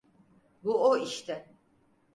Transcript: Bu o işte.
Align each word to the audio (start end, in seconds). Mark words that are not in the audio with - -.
Bu 0.63 0.89
o 0.89 0.97
işte. 0.97 1.53